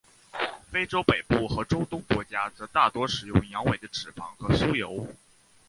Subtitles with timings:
[0.71, 5.07] 非洲北部和中东国家则大多使用羊尾的脂肪和酥油。